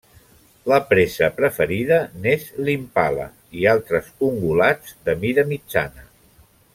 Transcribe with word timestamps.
La 0.71 0.77
presa 0.93 1.27
preferida 1.41 1.99
n'és 2.23 2.47
l'impala 2.69 3.27
i 3.61 3.69
altres 3.75 4.09
ungulats 4.31 4.97
de 5.11 5.19
mida 5.27 5.49
mitjana. 5.55 6.09